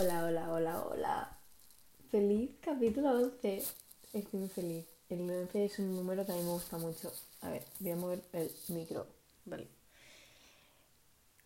[0.00, 1.38] Hola, hola, hola, hola.
[2.12, 3.64] Feliz capítulo 11.
[4.12, 4.86] Estoy muy feliz.
[5.08, 7.12] El 11 es un número que a mí me gusta mucho.
[7.40, 9.08] A ver, voy a mover el micro.
[9.44, 9.66] Vale.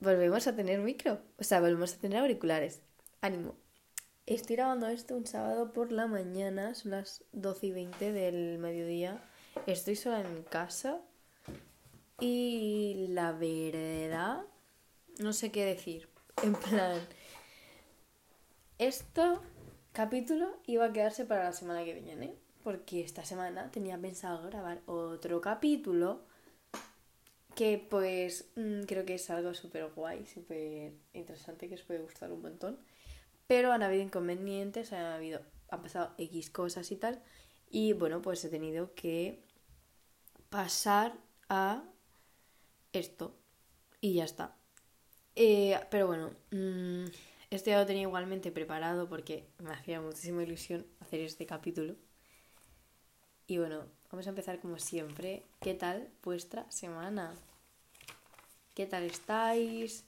[0.00, 1.18] Volvemos a tener micro.
[1.38, 2.82] O sea, volvemos a tener auriculares.
[3.22, 3.54] Ánimo.
[4.26, 6.74] Estoy grabando esto un sábado por la mañana.
[6.74, 9.24] Son las 12 y 20 del mediodía.
[9.66, 11.00] Estoy sola en casa.
[12.20, 14.44] Y la verdad,
[15.20, 16.10] no sé qué decir.
[16.42, 17.00] En plan,
[18.86, 19.22] este
[19.92, 22.34] capítulo iba a quedarse para la semana que viene,
[22.64, 26.22] porque esta semana tenía pensado grabar otro capítulo
[27.54, 32.32] que pues mm, creo que es algo súper guay, súper interesante, que os puede gustar
[32.32, 32.78] un montón.
[33.46, 37.22] Pero han habido inconvenientes, han, habido, han pasado X cosas y tal.
[37.70, 39.44] Y bueno, pues he tenido que
[40.50, 41.14] pasar
[41.48, 41.84] a
[42.92, 43.36] esto.
[44.00, 44.56] Y ya está.
[45.36, 47.06] Eh, pero bueno, mmm,
[47.56, 51.96] este ya lo tenía igualmente preparado porque me hacía muchísima ilusión hacer este capítulo.
[53.46, 55.44] Y bueno, vamos a empezar como siempre.
[55.60, 57.34] ¿Qué tal vuestra semana?
[58.74, 60.04] ¿Qué tal estáis?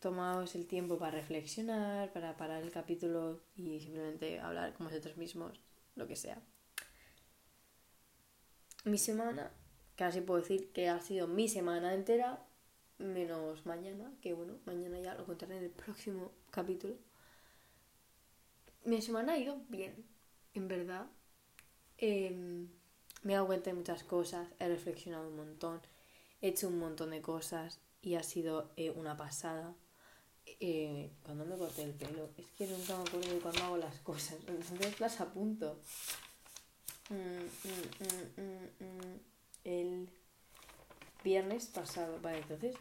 [0.00, 5.60] Tomaos el tiempo para reflexionar, para parar el capítulo y simplemente hablar con vosotros mismos,
[5.94, 6.40] lo que sea.
[8.84, 9.50] Mi semana,
[9.96, 12.47] casi puedo decir que ha sido mi semana entera,
[12.98, 16.94] menos mañana, que bueno, mañana ya lo contaré en el próximo capítulo.
[18.84, 20.04] Mi semana ha ido bien,
[20.54, 21.06] en verdad.
[21.98, 22.68] Em,
[23.22, 25.80] me he dado cuenta de muchas cosas, he reflexionado un montón,
[26.40, 29.74] he hecho un montón de cosas y ha sido eh, una pasada.
[30.60, 33.98] Eh, cuando me corté el pelo, es que nunca me acuerdo de cuando hago las
[34.00, 35.78] cosas, entonces las apunto.
[37.10, 37.14] Mm,
[38.38, 39.20] mm, mm,
[39.64, 40.08] el
[41.22, 42.74] viernes pasado, vale, entonces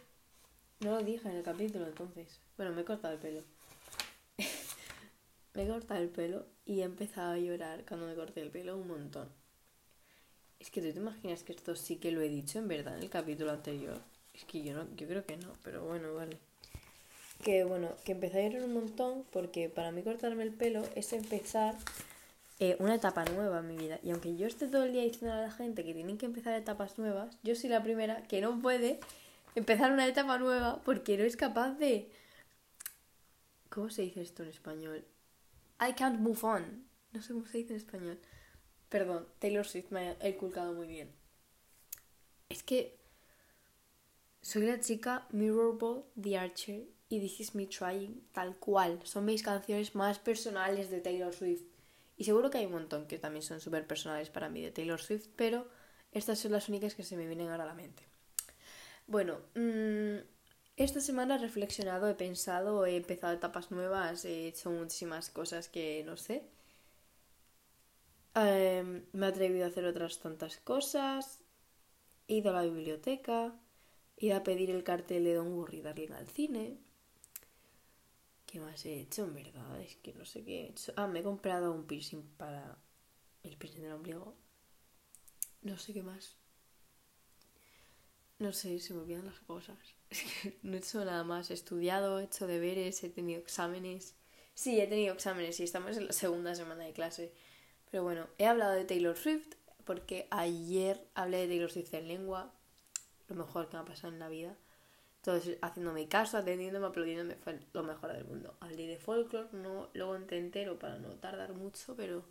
[0.80, 2.40] no lo dije en el capítulo entonces.
[2.56, 3.44] Bueno, me he cortado el pelo.
[5.54, 8.78] me he cortado el pelo y he empezado a llorar cuando me corté el pelo
[8.78, 9.30] un montón.
[10.60, 13.04] Es que tú te imaginas que esto sí que lo he dicho en verdad en
[13.04, 14.00] el capítulo anterior.
[14.34, 16.38] Es que yo no, yo creo que no, pero bueno, vale.
[17.44, 21.14] Que bueno, que empecé a llorar un montón porque para mí cortarme el pelo es
[21.14, 21.76] empezar
[22.60, 24.00] eh, una etapa nueva en mi vida.
[24.04, 26.54] Y aunque yo esté todo el día diciendo a la gente que tienen que empezar
[26.56, 29.00] etapas nuevas, yo soy la primera que no puede
[29.58, 32.12] empezar una etapa nueva porque no es capaz de...
[33.70, 35.06] ¿Cómo se dice esto en español?
[35.82, 36.88] I can't move on.
[37.12, 38.20] No sé cómo se dice en español.
[38.90, 41.12] Perdón, Taylor Swift me ha inculcado muy bien.
[42.50, 43.00] Es que
[44.42, 49.00] soy la chica Mirrorball, The Archer y This Is Me Trying, tal cual.
[49.04, 51.64] Son mis canciones más personales de Taylor Swift.
[52.16, 55.02] Y seguro que hay un montón que también son súper personales para mí de Taylor
[55.02, 55.68] Swift, pero
[56.12, 58.04] estas son las únicas que se me vienen ahora a la mente.
[59.08, 60.18] Bueno, mm,
[60.76, 66.04] esta semana he reflexionado, he pensado, he empezado etapas nuevas, he hecho muchísimas cosas que
[66.06, 66.44] no sé.
[68.36, 71.40] Em, me he atrevido a hacer otras tantas cosas.
[72.28, 73.56] He ido a la biblioteca.
[74.18, 76.78] He ido a pedir el cartel de Don Burry Darling al cine.
[78.46, 79.82] ¿Qué más he hecho en verdad?
[79.82, 80.94] Es que no sé qué he hecho.
[80.96, 82.78] Ah, me he comprado un piercing para
[83.44, 84.36] el piercing del ombligo.
[85.64, 86.38] No sé qué más.
[88.40, 89.78] No sé, se me olvidan las cosas.
[90.62, 91.50] no he hecho nada más.
[91.50, 94.16] He estudiado, he hecho deberes, he tenido exámenes.
[94.54, 97.34] Sí, he tenido exámenes y estamos en la segunda semana de clase.
[97.90, 99.56] Pero bueno, he hablado de Taylor Swift
[99.86, 102.54] porque ayer hablé de Taylor Swift en lengua.
[103.28, 104.56] Lo mejor que me ha pasado en la vida.
[105.18, 108.56] Entonces, haciéndome caso, atendiéndome, aplaudiéndome, fue lo mejor del mundo.
[108.60, 112.24] Hablé de folklore, no lo conté entero para no tardar mucho, pero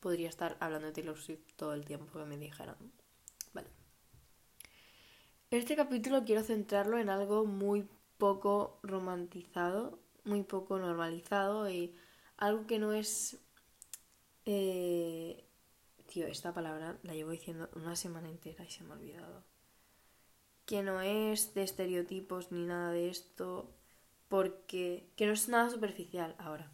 [0.00, 2.76] podría estar hablando de Taylor Swift todo el tiempo que me dijeran.
[5.52, 7.86] Este capítulo quiero centrarlo en algo muy
[8.16, 11.94] poco romantizado, muy poco normalizado y
[12.38, 13.36] algo que no es...
[14.46, 15.44] Eh...
[16.06, 19.44] Tío, esta palabra la llevo diciendo una semana entera y se me ha olvidado.
[20.64, 23.68] Que no es de estereotipos ni nada de esto,
[24.28, 25.06] porque...
[25.16, 26.72] que no es nada superficial ahora.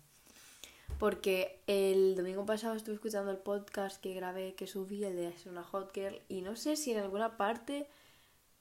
[1.01, 5.51] Porque el domingo pasado estuve escuchando el podcast que grabé, que subí, el de ser
[5.51, 7.89] una hot girl, y no sé si en alguna parte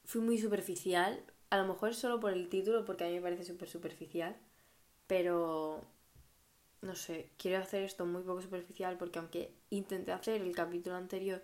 [0.07, 1.21] fui muy superficial.
[1.51, 4.35] A lo mejor solo por el título, porque a mí me parece súper superficial.
[5.05, 5.83] Pero
[6.81, 11.43] no sé, quiero hacer esto muy poco superficial porque aunque intenté hacer el capítulo anterior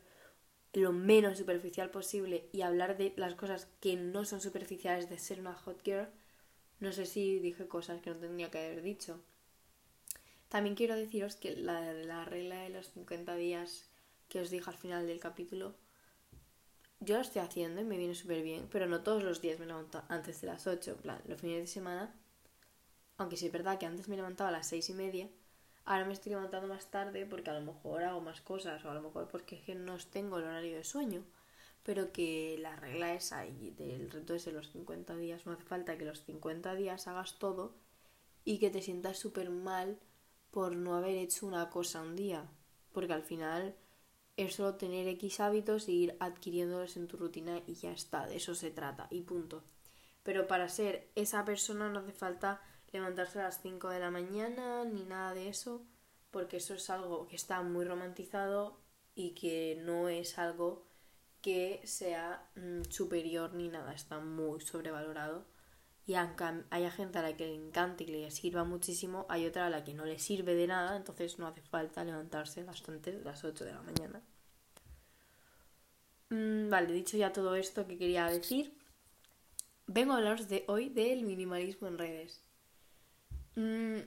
[0.74, 5.40] lo menos superficial posible y hablar de las cosas que no son superficiales de ser
[5.40, 6.08] una hot girl,
[6.80, 9.20] no sé si dije cosas que no tendría que haber dicho.
[10.50, 13.90] También quiero deciros que la, la regla de los 50 días
[14.30, 15.76] que os dije al final del capítulo
[17.06, 19.66] yo lo estoy haciendo y me viene súper bien, pero no todos los días me
[19.66, 22.14] levanto antes de las 8, en plan, los fines de semana
[23.18, 25.30] Aunque sí es verdad que antes me levantaba a las seis y media,
[25.86, 28.94] ahora me estoy levantando más tarde porque a lo mejor hago más cosas o a
[28.94, 31.24] lo mejor porque es que no tengo el horario de sueño.
[31.84, 35.46] Pero que la regla es ahí, del reto es de los 50 días.
[35.46, 37.76] No hace falta que los 50 días hagas todo
[38.46, 40.00] y que te sientas súper mal
[40.52, 42.46] por no haber hecho una cosa un día.
[42.94, 43.76] Porque al final
[44.38, 48.38] es solo tener X hábitos e ir adquiriéndolos en tu rutina y ya está, de
[48.38, 49.64] eso se trata y punto.
[50.24, 54.86] Pero para ser esa persona no hace falta levantarse a las 5 de la mañana
[54.86, 55.86] ni nada de eso,
[56.32, 58.80] porque eso es algo que está muy romantizado
[59.16, 60.86] y que no es algo
[61.42, 65.46] que sea mm, superior ni nada, está muy sobrevalorado.
[66.06, 69.68] Y aunque haya gente a la que le encante y le sirva muchísimo, hay otra
[69.68, 73.44] a la que no le sirve de nada, entonces no hace falta levantarse bastante las
[73.44, 74.22] 8 de la mañana.
[76.30, 78.76] Mm, vale, dicho ya todo esto que quería decir,
[79.88, 82.42] vengo a hablaros de hoy del minimalismo en redes.
[83.56, 84.00] Mm,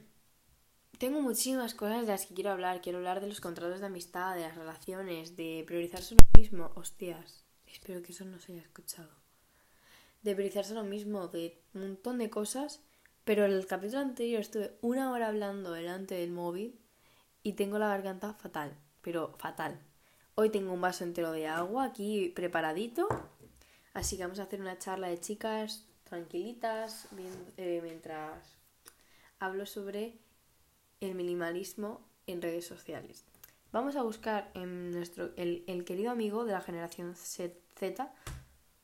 [0.98, 2.80] tengo muchísimas cosas de las que quiero hablar.
[2.80, 6.72] Quiero hablar de los contratos de amistad, de las relaciones, de priorizarse uno mismo.
[6.74, 9.25] Hostias, espero que eso no se haya escuchado.
[10.22, 12.80] De lo mismo, de un montón de cosas.
[13.24, 16.78] Pero en el capítulo anterior estuve una hora hablando delante del móvil
[17.42, 19.80] y tengo la garganta fatal, pero fatal.
[20.36, 23.08] Hoy tengo un vaso entero de agua aquí preparadito.
[23.94, 27.08] Así que vamos a hacer una charla de chicas tranquilitas
[27.56, 28.58] eh, mientras
[29.38, 30.18] hablo sobre
[31.00, 33.24] el minimalismo en redes sociales.
[33.72, 38.12] Vamos a buscar en nuestro, el, el querido amigo de la generación Z,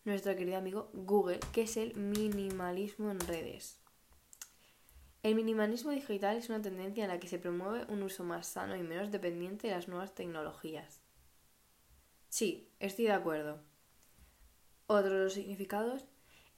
[0.05, 3.79] nuestro querido amigo Google, que es el minimalismo en redes.
[5.23, 8.77] El minimalismo digital es una tendencia en la que se promueve un uso más sano
[8.77, 11.01] y menos dependiente de las nuevas tecnologías.
[12.29, 13.61] Sí, estoy de acuerdo.
[14.89, 16.07] Otro de los significados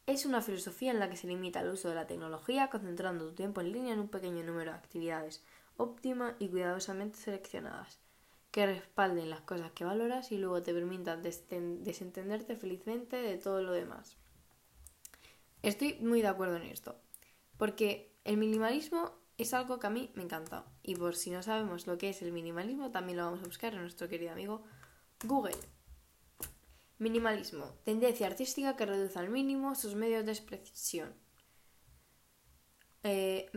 [0.07, 3.35] es una filosofía en la que se limita el uso de la tecnología concentrando tu
[3.35, 5.43] tiempo en línea en un pequeño número de actividades
[5.77, 7.99] óptima y cuidadosamente seleccionadas,
[8.55, 13.73] que respalden las cosas que valoras y luego te permitan desentenderte felizmente de todo lo
[13.73, 14.17] demás.
[15.63, 16.95] Estoy muy de acuerdo en esto,
[17.57, 20.65] porque el minimalismo es algo que a mí me encanta.
[20.85, 23.75] Y por si no sabemos lo que es el minimalismo, también lo vamos a buscar
[23.75, 24.63] en nuestro querido amigo
[25.25, 25.57] Google.
[27.01, 27.73] Minimalismo.
[27.83, 31.13] Tendencia artística que reduce al mínimo sus medios de expresión.
[33.03, 33.51] Eh,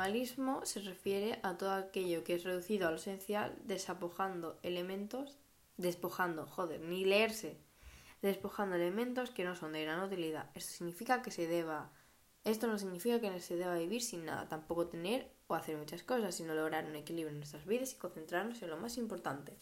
[0.00, 5.36] minimalismo se refiere a todo aquello que es reducido a lo esencial, despojando elementos,
[5.76, 7.58] despojando, joder, ni leerse,
[8.22, 10.50] despojando elementos que no son de gran utilidad.
[10.54, 11.90] Esto significa que se deba,
[12.44, 16.34] esto no significa que se deba vivir sin nada, tampoco tener o hacer muchas cosas,
[16.34, 19.58] sino lograr un equilibrio en nuestras vidas y concentrarnos en lo más importante.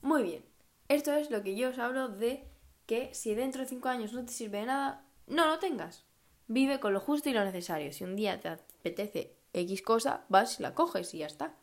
[0.00, 0.44] Muy bien,
[0.88, 2.48] esto es lo que yo os hablo de
[2.86, 6.04] que si dentro de 5 años no te sirve de nada, no lo tengas.
[6.46, 7.90] Vive con lo justo y lo necesario.
[7.92, 8.50] Si un día te
[8.84, 11.56] apetece X cosa, vas y la coges y ya está.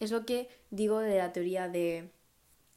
[0.00, 2.10] Es lo que digo de la teoría de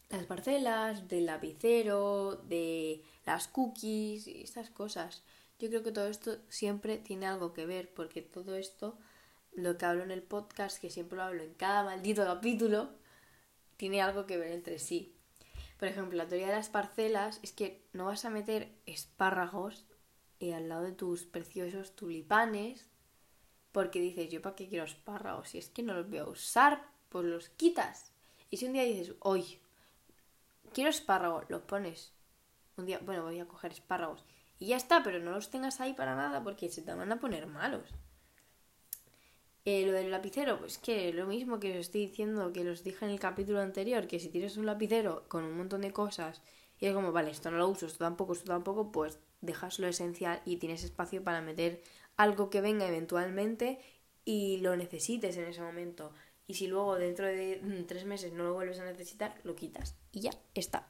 [0.09, 5.23] las parcelas, del lapicero, de las cookies y estas cosas.
[5.57, 8.97] Yo creo que todo esto siempre tiene algo que ver, porque todo esto,
[9.53, 12.89] lo que hablo en el podcast, que siempre lo hablo en cada maldito capítulo,
[13.77, 15.15] tiene algo que ver entre sí.
[15.79, 19.85] Por ejemplo, la teoría de las parcelas es que no vas a meter espárragos
[20.41, 22.89] eh, al lado de tus preciosos tulipanes
[23.75, 26.87] porque dices, yo para qué quiero espárragos, si es que no los voy a usar,
[27.09, 28.13] pues los quitas.
[28.49, 29.59] Y si un día dices, hoy
[30.71, 32.13] quiero espárragos, los pones.
[32.77, 34.23] Un día, bueno, voy a coger espárragos.
[34.59, 37.19] Y ya está, pero no los tengas ahí para nada porque se te van a
[37.19, 37.89] poner malos.
[39.65, 43.03] Eh, lo del lapicero, pues que lo mismo que os estoy diciendo, que os dije
[43.03, 46.41] en el capítulo anterior, que si tienes un lapicero con un montón de cosas
[46.79, 49.87] y es como, vale, esto no lo uso, esto tampoco, esto tampoco, pues dejas lo
[49.87, 51.81] esencial y tienes espacio para meter
[52.17, 53.79] algo que venga eventualmente
[54.23, 56.11] y lo necesites en ese momento.
[56.47, 59.95] Y si luego dentro de mm, tres meses no lo vuelves a necesitar, lo quitas
[60.11, 60.87] y ya está.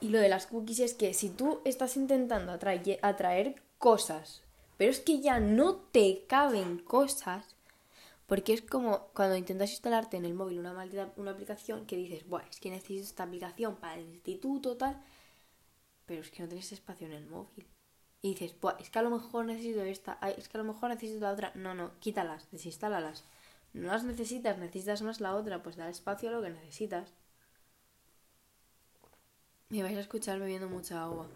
[0.00, 4.44] Y lo de las cookies es que si tú estás intentando atraer, atraer cosas
[4.76, 7.56] pero es que ya no te caben cosas.
[8.26, 12.26] Porque es como cuando intentas instalarte en el móvil una maldita una aplicación que dices,
[12.26, 15.02] Buah, es que necesito esta aplicación para el instituto, tal.
[16.06, 17.66] Pero es que no tienes espacio en el móvil.
[18.24, 20.88] Y dices, Buah, es que a lo mejor necesito esta, es que a lo mejor
[20.88, 21.52] necesito la otra.
[21.54, 23.22] No, no, quítalas, desinstálalas.
[23.74, 27.12] No las necesitas, necesitas más la otra, pues da espacio a lo que necesitas.
[29.68, 31.28] Me vais a escuchar bebiendo mucha agua.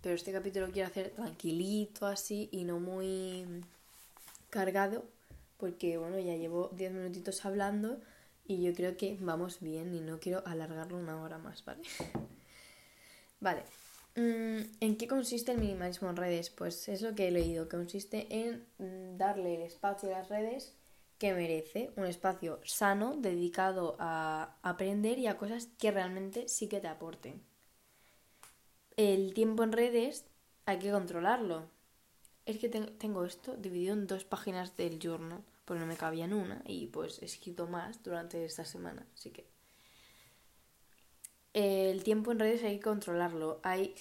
[0.00, 3.62] Pero este capítulo quiero hacer tranquilito así y no muy
[4.48, 5.04] cargado.
[5.58, 8.00] Porque bueno, ya llevo 10 minutitos hablando
[8.46, 11.82] y yo creo que vamos bien y no quiero alargarlo una hora más, ¿vale?
[13.40, 13.81] vale.
[14.16, 16.50] Mm, ¿en qué consiste el minimalismo en redes?
[16.50, 20.74] Pues es lo que he leído, consiste en mm, darle el espacio a las redes
[21.18, 26.80] que merece, un espacio sano dedicado a aprender y a cosas que realmente sí que
[26.80, 27.40] te aporten.
[28.96, 30.24] El tiempo en redes
[30.66, 31.70] hay que controlarlo.
[32.44, 36.34] Es que tengo esto dividido en dos páginas del journal, porque no me cabía en
[36.34, 39.51] una y pues he escrito más durante esta semana, así que
[41.54, 43.60] el tiempo en redes hay que controlarlo.
[43.62, 43.94] Hay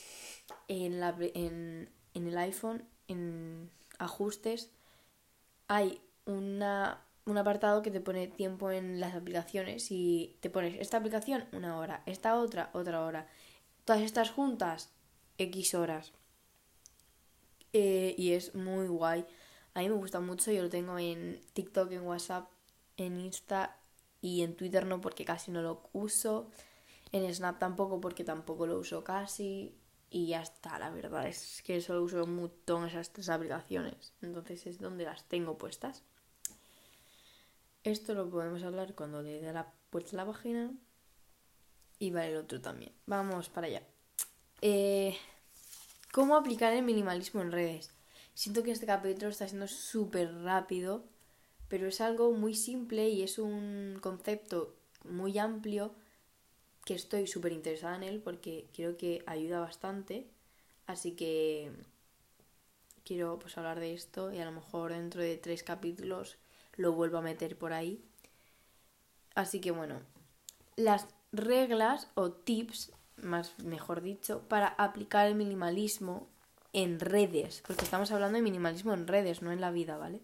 [0.67, 4.71] en, la, en, en el iPhone, en ajustes,
[5.67, 10.97] hay una un apartado que te pone tiempo en las aplicaciones y te pones esta
[10.97, 13.27] aplicación una hora, esta otra otra hora,
[13.85, 14.89] todas estas juntas
[15.37, 16.13] X horas.
[17.73, 19.25] Eh, y es muy guay.
[19.73, 22.49] A mí me gusta mucho, yo lo tengo en TikTok, en WhatsApp,
[22.97, 23.77] en Insta
[24.21, 26.49] y en Twitter no porque casi no lo uso.
[27.11, 29.75] En Snap tampoco porque tampoco lo uso casi.
[30.09, 34.13] Y ya está, la verdad es que solo uso un montón esas tres aplicaciones.
[34.21, 36.03] Entonces es donde las tengo puestas.
[37.83, 40.71] Esto lo podemos hablar cuando le dé la vuelta la página.
[41.97, 42.91] Y vale el otro también.
[43.05, 43.83] Vamos para allá.
[44.61, 45.17] Eh,
[46.11, 47.91] ¿Cómo aplicar el minimalismo en redes?
[48.33, 51.05] Siento que este capítulo está siendo súper rápido,
[51.67, 54.75] pero es algo muy simple y es un concepto
[55.05, 55.95] muy amplio
[56.91, 60.27] que estoy súper interesada en él porque creo que ayuda bastante.
[60.87, 61.71] Así que
[63.05, 66.37] quiero pues hablar de esto y a lo mejor dentro de tres capítulos
[66.75, 68.03] lo vuelvo a meter por ahí.
[69.35, 70.01] Así que bueno,
[70.75, 76.27] las reglas o tips, más mejor dicho, para aplicar el minimalismo
[76.73, 80.21] en redes, porque estamos hablando de minimalismo en redes, no en la vida, ¿vale?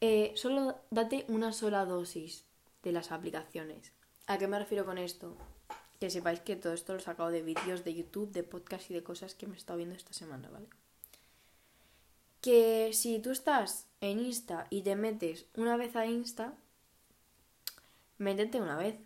[0.00, 2.44] Eh, solo date una sola dosis
[2.84, 3.95] de las aplicaciones.
[4.26, 5.36] ¿A qué me refiero con esto?
[6.00, 8.94] Que sepáis que todo esto lo he sacado de vídeos de YouTube, de podcast y
[8.94, 10.66] de cosas que me he estado viendo esta semana, ¿vale?
[12.40, 16.54] Que si tú estás en Insta y te metes una vez a Insta,
[18.18, 18.96] métete una vez.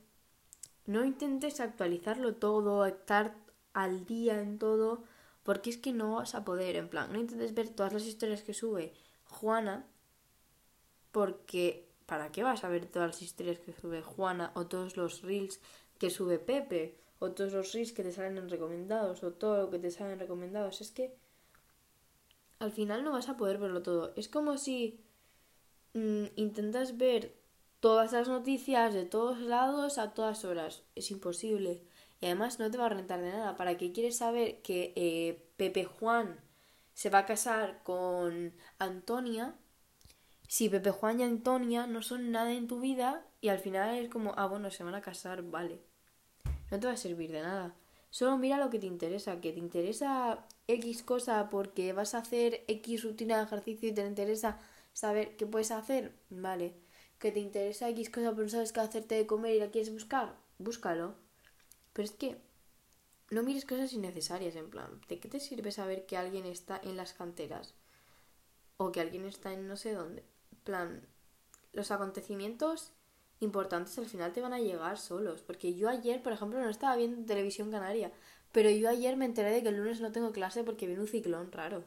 [0.86, 3.34] No intentes actualizarlo todo, estar
[3.74, 5.04] al día en todo,
[5.42, 8.42] porque es que no vas a poder, en plan, no intentes ver todas las historias
[8.42, 8.94] que sube
[9.26, 9.86] Juana,
[11.12, 15.22] porque ¿para qué vas a ver todas las historias que sube Juana o todos los
[15.22, 15.60] reels
[15.96, 19.70] que sube Pepe o todos los reels que te salen en recomendados o todo lo
[19.70, 20.80] que te salen recomendados?
[20.80, 21.14] Es que
[22.58, 24.12] al final no vas a poder verlo todo.
[24.16, 24.98] Es como si
[25.94, 27.32] mm, intentas ver
[27.78, 30.82] todas las noticias de todos lados a todas horas.
[30.96, 31.84] Es imposible.
[32.20, 33.56] Y además no te va a rentar de nada.
[33.56, 36.40] ¿Para qué quieres saber que eh, Pepe Juan
[36.92, 39.54] se va a casar con Antonia?
[40.52, 44.08] Si Pepe Juan y Antonia no son nada en tu vida y al final es
[44.10, 45.80] como, ah, bueno, se van a casar, vale.
[46.72, 47.76] No te va a servir de nada.
[48.10, 52.64] Solo mira lo que te interesa, que te interesa X cosa porque vas a hacer
[52.66, 54.58] X rutina de ejercicio y te interesa
[54.92, 56.74] saber qué puedes hacer, vale.
[57.20, 59.92] Que te interesa X cosa pero no sabes qué hacerte de comer y la quieres
[59.92, 61.14] buscar, búscalo.
[61.92, 62.38] Pero es que
[63.30, 66.96] no mires cosas innecesarias, en plan, ¿de qué te sirve saber que alguien está en
[66.96, 67.72] las canteras?
[68.78, 70.24] O que alguien está en no sé dónde.
[70.70, 71.04] Plan,
[71.72, 72.92] los acontecimientos
[73.40, 75.42] importantes al final te van a llegar solos.
[75.42, 78.12] Porque yo ayer, por ejemplo, no estaba viendo televisión canaria.
[78.52, 81.08] Pero yo ayer me enteré de que el lunes no tengo clase porque viene un
[81.08, 81.78] ciclón raro.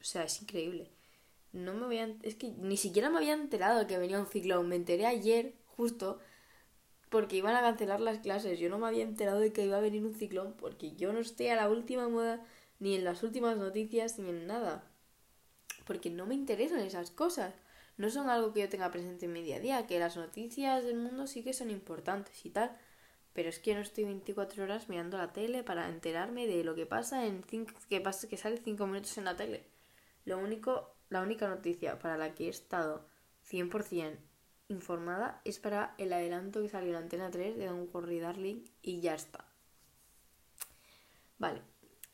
[0.00, 0.92] O sea, es increíble.
[1.50, 2.16] No me había...
[2.22, 4.68] Es que ni siquiera me había enterado que venía un ciclón.
[4.68, 6.20] Me enteré ayer, justo,
[7.10, 8.60] porque iban a cancelar las clases.
[8.60, 11.18] Yo no me había enterado de que iba a venir un ciclón porque yo no
[11.18, 12.46] estoy a la última moda,
[12.78, 14.88] ni en las últimas noticias, ni en nada.
[15.86, 17.52] Porque no me interesan esas cosas
[17.96, 20.84] no son algo que yo tenga presente en mi día a día, que las noticias
[20.84, 22.76] del mundo sí que son importantes y tal,
[23.32, 26.86] pero es que no estoy 24 horas mirando la tele para enterarme de lo que
[26.86, 29.66] pasa en cinco, que pasa que sale 5 minutos en la tele.
[30.24, 33.06] Lo único, la única noticia para la que he estado
[33.50, 34.18] 100%
[34.68, 39.00] informada es para el adelanto que salió en Antena 3 de Don Corri Darling y
[39.00, 39.44] ya está.
[41.38, 41.62] Vale.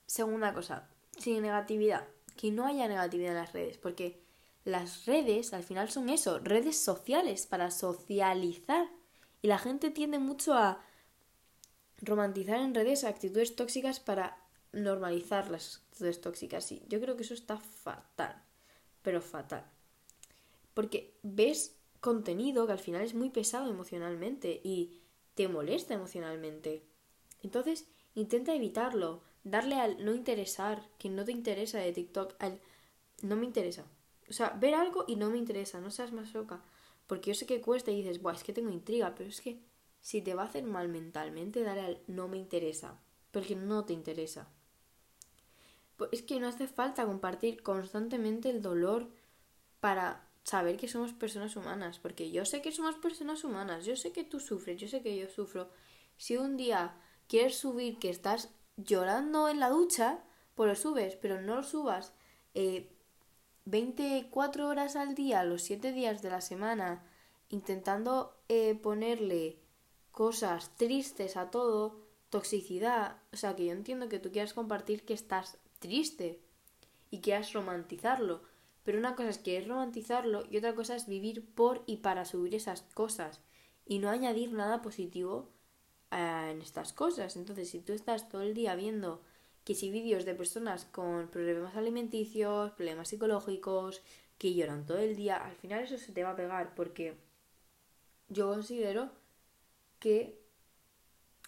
[0.07, 2.07] Segunda cosa, sin negatividad.
[2.37, 4.22] Que no haya negatividad en las redes, porque
[4.65, 8.89] las redes al final son eso, redes sociales para socializar.
[9.41, 10.85] Y la gente tiende mucho a
[12.01, 14.39] romantizar en redes actitudes tóxicas para
[14.73, 16.71] normalizar las actitudes tóxicas.
[16.73, 18.41] Y yo creo que eso está fatal,
[19.03, 19.65] pero fatal.
[20.75, 25.01] Porque ves contenido que al final es muy pesado emocionalmente y
[25.35, 26.85] te molesta emocionalmente.
[27.43, 32.61] Entonces, intenta evitarlo, darle al no interesar, que no te interesa de TikTok, al
[33.23, 33.85] no me interesa,
[34.29, 36.63] o sea, ver algo y no me interesa, no seas más loca.
[37.07, 39.61] Porque yo sé que cuesta y dices, Buah, es que tengo intriga, pero es que
[40.01, 42.99] si te va a hacer mal mentalmente, dale al no me interesa.
[43.31, 44.49] porque no te interesa.
[45.97, 49.09] Pues es que no hace falta compartir constantemente el dolor
[49.81, 54.13] para saber que somos personas humanas, porque yo sé que somos personas humanas, yo sé
[54.13, 55.71] que tú sufres, yo sé que yo sufro.
[56.17, 56.95] Si un día
[57.29, 60.23] quieres subir que estás llorando en la ducha,
[60.55, 62.13] pues lo subes, pero no lo subas
[62.55, 62.91] eh,
[63.65, 67.05] 24 horas al día, los 7 días de la semana,
[67.49, 69.59] intentando eh, ponerle
[70.11, 75.15] cosas tristes a todo, toxicidad, o sea que yo entiendo que tú quieras compartir que
[75.15, 76.41] estás triste
[77.11, 78.43] y quieras romantizarlo,
[78.83, 82.25] pero una cosa es que es romantizarlo y otra cosa es vivir por y para
[82.25, 83.41] subir esas cosas
[83.87, 85.51] y no añadir nada positivo
[86.11, 87.37] eh, en estas cosas.
[87.37, 89.23] Entonces, si tú estás todo el día viendo
[89.65, 94.03] que si vídeos de personas con problemas alimenticios, problemas psicológicos,
[94.39, 97.17] que lloran todo el día, al final eso se te va a pegar porque
[98.29, 99.11] yo considero
[100.01, 100.41] que...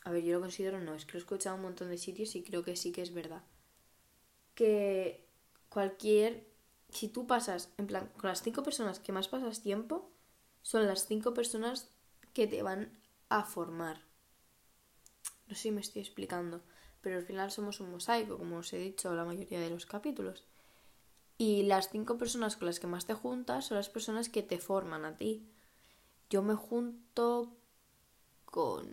[0.04, 2.37] A ver, yo lo considero no, es que lo he escuchado un montón de sitios
[2.37, 3.42] y creo que sí que es verdad.
[4.54, 5.26] Que
[5.68, 6.47] cualquier...
[6.90, 10.12] Si tú pasas, en plan, con las cinco personas que más pasas tiempo,
[10.62, 11.88] son las cinco personas
[12.33, 12.97] que te van
[13.28, 14.00] a formar.
[15.49, 16.62] No sé si me estoy explicando
[17.04, 20.44] pero al final somos un mosaico, como os he dicho la mayoría de los capítulos.
[21.37, 24.58] Y las cinco personas con las que más te juntas son las personas que te
[24.58, 25.46] forman a ti.
[26.30, 27.52] Yo me junto
[28.46, 28.88] con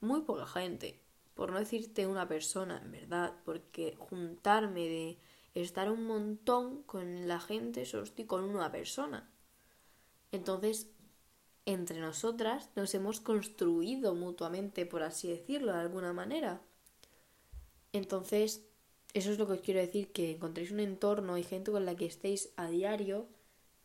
[0.00, 1.00] muy poca gente,
[1.34, 5.18] por no decirte una persona, en verdad, porque juntarme de
[5.54, 9.30] estar un montón con la gente, solo estoy con una persona.
[10.32, 10.90] Entonces,
[11.64, 16.60] entre nosotras nos hemos construido mutuamente, por así decirlo, de alguna manera.
[17.92, 18.62] Entonces,
[19.14, 21.96] eso es lo que os quiero decir, que encontréis un entorno y gente con la
[21.96, 23.26] que estéis a diario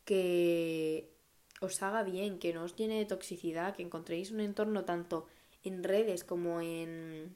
[0.05, 1.09] que
[1.61, 5.25] os haga bien, que no os llene de toxicidad, que encontréis un entorno tanto
[5.63, 7.35] en redes como en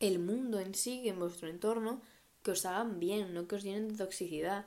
[0.00, 2.00] el mundo en sí, en vuestro entorno,
[2.42, 4.66] que os hagan bien, no que os llenen de toxicidad.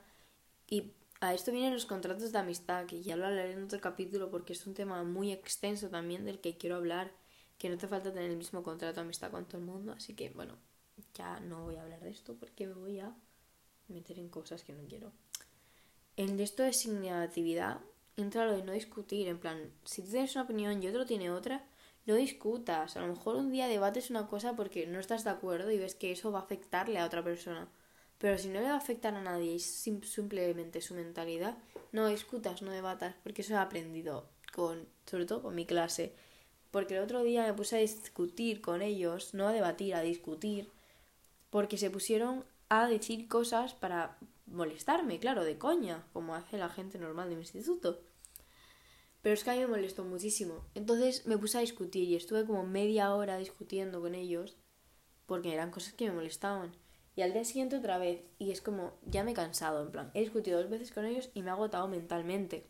[0.70, 4.30] Y a esto vienen los contratos de amistad, que ya lo hablaré en otro capítulo
[4.30, 7.12] porque es un tema muy extenso también del que quiero hablar,
[7.58, 10.14] que no te falta tener el mismo contrato de amistad con todo el mundo, así
[10.14, 10.58] que bueno,
[11.14, 13.16] ya no voy a hablar de esto porque me voy a
[13.88, 15.12] meter en cosas que no quiero.
[16.18, 17.80] En esto de sin negatividad
[18.18, 21.30] entra lo de no discutir, en plan, si tú tienes una opinión y otro tiene
[21.30, 21.66] otra,
[22.06, 22.96] no discutas.
[22.96, 25.96] A lo mejor un día debates una cosa porque no estás de acuerdo y ves
[25.96, 27.68] que eso va a afectarle a otra persona.
[28.18, 31.58] Pero si no le va a afectar a nadie y simplemente su mentalidad,
[31.92, 36.14] no discutas, no debatas, porque eso he aprendido con, sobre todo con mi clase.
[36.72, 40.70] Porque el otro día me puse a discutir con ellos, no a debatir, a discutir,
[41.56, 47.00] porque se pusieron a decir cosas para molestarme, claro, de coña, como hace la gente
[47.00, 48.02] normal de mi instituto.
[49.22, 50.66] Pero es que a mí me molestó muchísimo.
[50.76, 54.58] Entonces me puse a discutir y estuve como media hora discutiendo con ellos
[55.28, 56.76] porque eran cosas que me molestaban.
[57.16, 58.26] Y al día siguiente otra vez.
[58.38, 61.30] Y es como, ya me he cansado, en plan, he discutido dos veces con ellos
[61.34, 62.68] y me ha agotado mentalmente.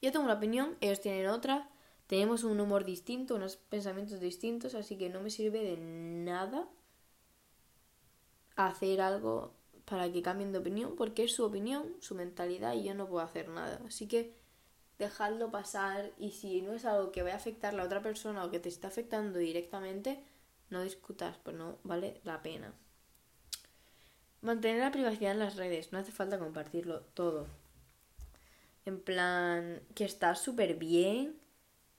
[0.00, 1.68] Yo tengo una opinión, ellos tienen otra,
[2.06, 6.68] tenemos un humor distinto, unos pensamientos distintos, así que no me sirve de nada
[8.66, 12.94] hacer algo para que cambien de opinión, porque es su opinión, su mentalidad y yo
[12.94, 13.80] no puedo hacer nada.
[13.86, 14.34] Así que
[14.98, 18.44] dejadlo pasar y si no es algo que vaya a afectar a la otra persona
[18.44, 20.22] o que te está afectando directamente,
[20.70, 22.74] no discutas, pues no vale la pena.
[24.42, 27.46] Mantener la privacidad en las redes, no hace falta compartirlo todo.
[28.84, 31.36] En plan, que estás súper bien,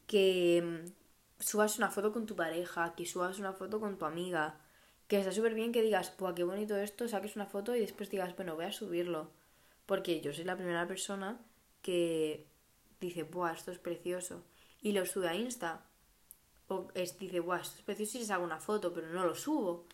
[0.08, 4.60] que mm, subas una foto con tu pareja, que subas una foto con tu amiga,
[5.10, 7.08] que está súper bien que digas, ¡buah, qué bonito esto!
[7.08, 9.32] Saques una foto y después digas, bueno, voy a subirlo.
[9.88, 11.42] Porque yo soy la primera persona
[11.82, 12.46] que
[13.02, 14.44] dice, ¡buah, esto es precioso!
[14.84, 15.84] Y lo sube a Insta.
[16.68, 18.18] O es, dice, ¡buah, esto es precioso!
[18.18, 19.88] Y les hago una foto, pero no lo subo.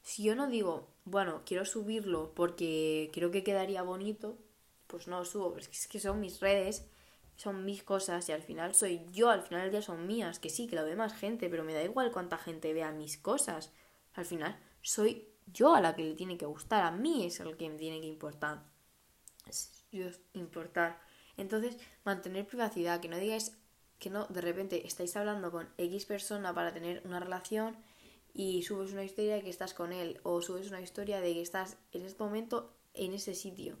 [0.00, 4.38] Si yo no digo, bueno, quiero subirlo porque creo que quedaría bonito,
[4.86, 5.56] pues no lo subo.
[5.58, 6.86] Es que son mis redes,
[7.36, 10.38] son mis cosas y al final soy yo, al final del día son mías.
[10.38, 13.18] Que sí, que lo ve más gente, pero me da igual cuánta gente vea mis
[13.18, 13.72] cosas.
[14.14, 17.56] Al final soy yo a la que le tiene que gustar, a mí es el
[17.56, 18.62] que me tiene que importar.
[19.90, 21.00] Yo importar.
[21.36, 23.56] Entonces, mantener privacidad, que no digáis
[23.98, 27.76] que no, de repente estáis hablando con X persona para tener una relación
[28.34, 31.42] y subes una historia de que estás con él o subes una historia de que
[31.42, 33.76] estás en este momento en ese sitio.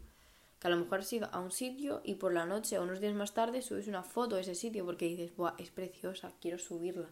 [0.62, 3.00] Que a lo mejor has ido a un sitio y por la noche o unos
[3.00, 6.56] días más tarde subes una foto de ese sitio porque dices, Buah, es preciosa, quiero
[6.56, 7.08] subirla.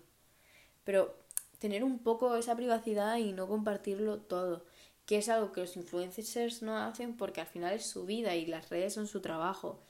[0.85, 1.17] Pero
[1.59, 4.65] tener un poco esa privacidad y no compartirlo todo,
[5.05, 8.47] que es algo que los influencers no hacen porque al final es su vida y
[8.47, 9.81] las redes son su trabajo.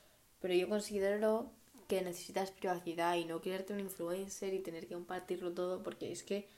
[0.40, 1.52] Pero yo considero
[1.86, 6.22] que necesitas privacidad y no quererte un influencer y tener que compartirlo todo porque es
[6.22, 6.48] que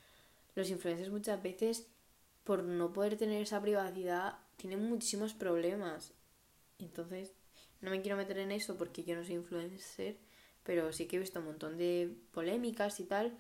[0.55, 1.88] los influencers muchas veces,
[2.45, 6.12] por no poder tener esa privacidad, tienen muchísimos problemas.
[6.79, 7.35] Entonces,
[7.81, 10.17] no me quiero meter en eso porque yo no soy influencer,
[10.63, 13.37] pero sí que he visto un montón de polémicas y tal,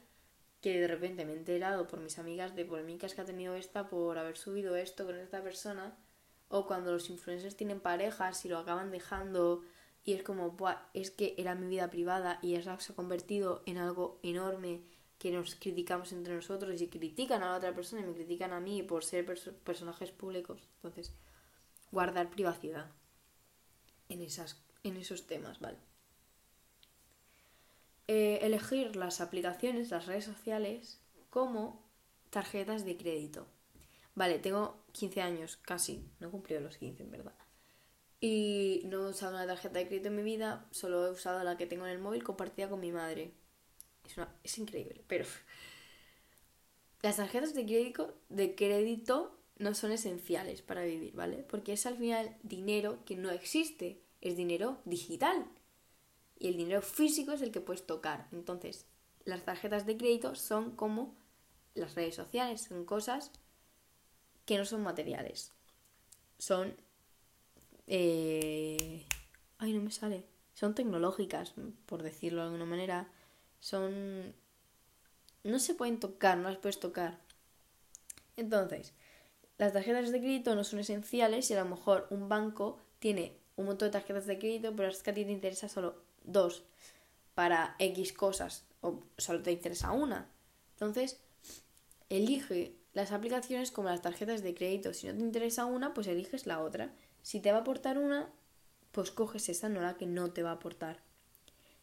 [0.60, 3.88] que de repente me he enterado por mis amigas de polémicas que ha tenido esta
[3.88, 5.96] por haber subido esto con esta persona,
[6.48, 9.62] o cuando los influencers tienen parejas y lo acaban dejando
[10.04, 10.56] y es como,
[10.92, 14.82] es que era mi vida privada y eso se ha convertido en algo enorme
[15.18, 18.58] que nos criticamos entre nosotros y critican a la otra persona y me critican a
[18.58, 19.24] mí por ser
[19.62, 20.68] personajes públicos.
[20.74, 21.14] Entonces,
[21.92, 22.90] guardar privacidad
[24.12, 25.78] en, esas, en esos temas, ¿vale?
[28.08, 31.82] Eh, elegir las aplicaciones, las redes sociales, como
[32.30, 33.46] tarjetas de crédito.
[34.14, 37.34] Vale, tengo 15 años, casi, no he cumplido los 15 en verdad.
[38.20, 41.56] Y no he usado una tarjeta de crédito en mi vida, solo he usado la
[41.56, 43.32] que tengo en el móvil compartida con mi madre.
[44.04, 45.24] Es, es increíble, pero...
[47.02, 51.38] Las tarjetas de crédito, de crédito no son esenciales para vivir, ¿vale?
[51.48, 55.46] Porque es al final dinero que no existe, es dinero digital.
[56.38, 58.28] Y el dinero físico es el que puedes tocar.
[58.32, 58.86] Entonces,
[59.24, 61.14] las tarjetas de crédito son como
[61.74, 63.30] las redes sociales, son cosas
[64.46, 65.52] que no son materiales.
[66.38, 66.74] Son
[67.86, 69.06] eh,
[69.58, 70.24] ay, no me sale.
[70.54, 71.54] Son tecnológicas,
[71.86, 73.08] por decirlo de alguna manera.
[73.60, 74.34] Son...
[75.44, 77.18] No se pueden tocar, no las puedes tocar.
[78.36, 78.94] Entonces,
[79.58, 83.68] las tarjetas de crédito no son esenciales y a lo mejor un banco tiene un
[83.68, 86.64] montón de tarjetas de crédito, pero es que a ti te interesa solo dos
[87.34, 90.28] para X cosas o solo te interesa una.
[90.74, 91.20] Entonces,
[92.08, 94.92] elige las aplicaciones como las tarjetas de crédito.
[94.92, 96.92] Si no te interesa una, pues eliges la otra.
[97.22, 98.28] Si te va a aportar una,
[98.90, 101.00] pues coges esa, no la que no te va a aportar.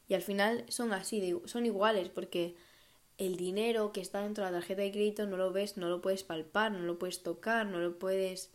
[0.07, 2.55] Y al final son así, son iguales, porque
[3.17, 6.01] el dinero que está dentro de la tarjeta de crédito no lo ves, no lo
[6.01, 8.51] puedes palpar, no lo puedes tocar, no lo puedes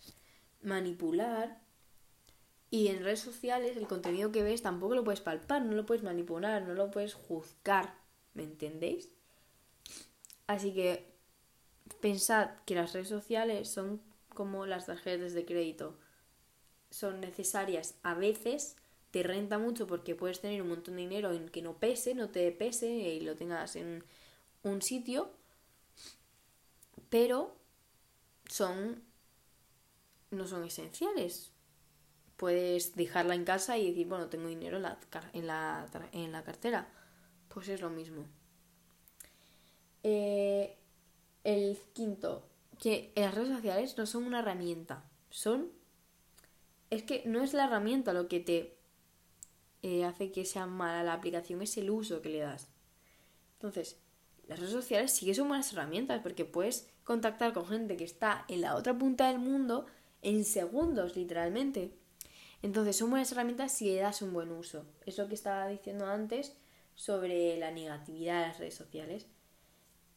[0.63, 1.64] manipular.
[2.75, 6.03] Y en redes sociales el contenido que ves tampoco lo puedes palpar, no lo puedes
[6.03, 7.95] manipular, no lo puedes juzgar.
[8.35, 9.11] ¿Me entendéis?
[10.49, 11.07] Así que
[12.01, 15.97] pensad que las redes sociales son como las tarjetas de crédito
[16.91, 18.75] son necesarias a veces,
[19.13, 22.31] te renta mucho porque puedes tener un montón de dinero en que no pese, no
[22.31, 24.03] te pese y lo tengas en
[24.65, 25.31] un sitio,
[27.09, 27.55] pero
[28.49, 29.01] son
[30.33, 31.54] no son esenciales.
[32.45, 34.99] Puedes dejarla en casa y decir, bueno, tengo dinero en la,
[35.33, 36.87] en la, en la cartera.
[37.49, 38.27] Pues es lo mismo.
[40.03, 40.77] Eh,
[41.43, 42.47] el quinto,
[42.79, 45.71] que las redes sociales no son una herramienta, son
[46.91, 48.77] es que no es la herramienta lo que te
[49.83, 52.69] eh, hace que sea mala la aplicación, es el uso que le das.
[53.55, 53.97] Entonces,
[54.49, 58.45] las redes sociales sí que son buenas herramientas porque puedes contactar con gente que está
[58.49, 59.87] en la otra punta del mundo
[60.21, 62.04] en segundos, literalmente.
[62.65, 64.85] Entonces, son buenas herramientas si le das un buen uso.
[65.07, 66.57] Es lo que estaba diciendo antes
[66.97, 69.27] sobre la negatividad de las redes sociales.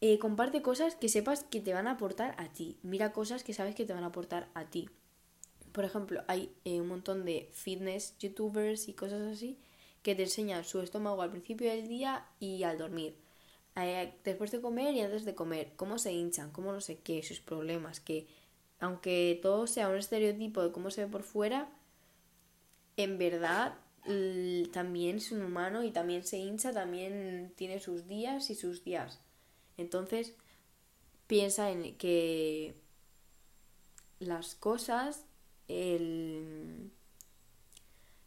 [0.02, 2.78] Eh, comparte cosas que sepas que te van a aportar a ti.
[2.84, 4.90] Mira cosas que sabes que te van a aportar a ti
[5.78, 9.60] por ejemplo, hay eh, un montón de fitness youtubers y cosas así
[10.02, 13.16] que te enseñan su estómago al principio del día y al dormir.
[13.76, 17.22] Eh, después de comer y antes de comer, cómo se hinchan, cómo no sé qué,
[17.22, 18.26] sus problemas, que
[18.80, 21.70] aunque todo sea un estereotipo de cómo se ve por fuera,
[22.98, 23.78] en verdad
[24.72, 29.20] también es un humano y también se hincha, también tiene sus días y sus días.
[29.78, 30.36] Entonces,
[31.28, 32.76] piensa en que
[34.20, 35.26] las cosas
[35.68, 36.92] el,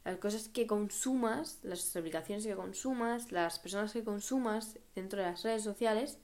[0.05, 5.43] las cosas que consumas, las aplicaciones que consumas, las personas que consumas dentro de las
[5.43, 6.19] redes sociales,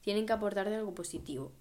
[0.00, 1.52] tienen que aportarte algo positivo.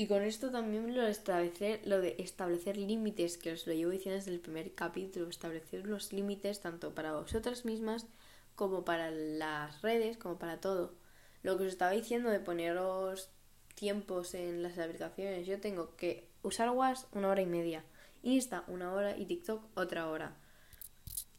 [0.00, 4.14] Y con esto también lo establecer, lo de establecer límites, que os lo llevo diciendo
[4.14, 8.06] desde el primer capítulo, establecer los límites tanto para vosotras mismas
[8.54, 10.94] como para las redes, como para todo.
[11.42, 13.30] Lo que os estaba diciendo de poneros
[13.74, 17.84] tiempos en las aplicaciones, yo tengo que usar WhatsApp una hora y media,
[18.22, 20.36] Insta una hora y TikTok otra hora.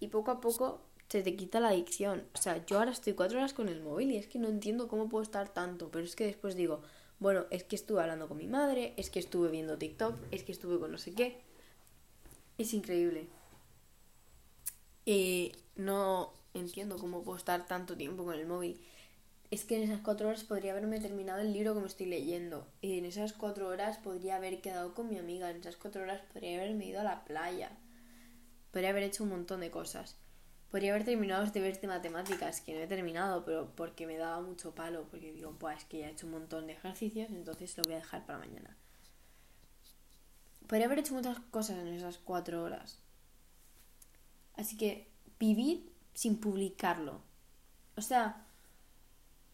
[0.01, 2.27] Y poco a poco se te quita la adicción.
[2.33, 4.89] O sea, yo ahora estoy cuatro horas con el móvil y es que no entiendo
[4.89, 6.81] cómo puedo estar tanto, pero es que después digo,
[7.19, 10.51] bueno, es que estuve hablando con mi madre, es que estuve viendo TikTok, es que
[10.51, 11.41] estuve con no sé qué.
[12.57, 13.27] Es increíble.
[15.05, 18.79] Y no entiendo cómo puedo estar tanto tiempo con el móvil
[19.51, 22.67] es que en esas cuatro horas podría haberme terminado el libro que me estoy leyendo.
[22.81, 25.49] Y en esas cuatro horas podría haber quedado con mi amiga.
[25.49, 27.71] En esas cuatro horas podría haberme ido a la playa.
[28.71, 30.17] Podría haber hecho un montón de cosas.
[30.71, 34.39] Podría haber terminado los deberes de matemáticas, que no he terminado, pero porque me daba
[34.41, 37.75] mucho palo, porque digo, pues es que ya he hecho un montón de ejercicios, entonces
[37.77, 38.77] lo voy a dejar para mañana.
[40.67, 42.99] Podría haber hecho muchas cosas en esas cuatro horas.
[44.53, 45.79] Así que vivid
[46.13, 47.21] sin publicarlo.
[47.95, 48.45] O sea,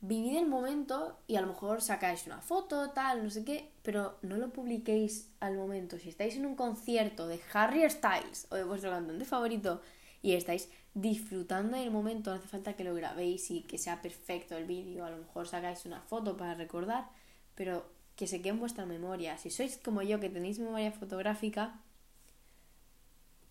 [0.01, 4.17] vivid el momento y a lo mejor sacáis una foto, tal, no sé qué, pero
[4.21, 5.97] no lo publiquéis al momento.
[5.97, 9.81] Si estáis en un concierto de Harry Styles o de vuestro cantante favorito
[10.21, 14.57] y estáis disfrutando del momento, no hace falta que lo grabéis y que sea perfecto
[14.57, 17.09] el vídeo, a lo mejor sacáis una foto para recordar,
[17.53, 19.37] pero que se quede en vuestra memoria.
[19.37, 21.79] Si sois como yo que tenéis memoria fotográfica,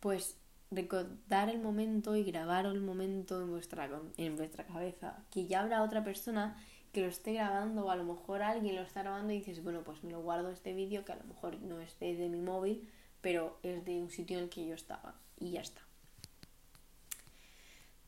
[0.01, 0.37] pues
[0.71, 5.23] recordar el momento y grabar el momento en vuestra, en vuestra cabeza.
[5.31, 6.57] Que ya habrá otra persona
[6.93, 9.83] que lo esté grabando o a lo mejor alguien lo está grabando y dices, bueno,
[9.85, 12.89] pues me lo guardo este vídeo que a lo mejor no es de mi móvil,
[13.21, 15.83] pero es de un sitio en el que yo estaba y ya está.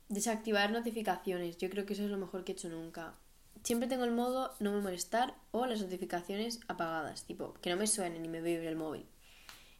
[0.08, 1.58] Desactivar notificaciones.
[1.58, 3.16] Yo creo que eso es lo mejor que he hecho nunca.
[3.64, 7.88] Siempre tengo el modo no me molestar o las notificaciones apagadas, tipo que no me
[7.88, 9.04] suenen ni me vibre el móvil.